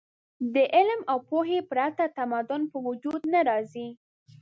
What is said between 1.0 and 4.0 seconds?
او پوهې پرته تمدن په وجود نه راځي.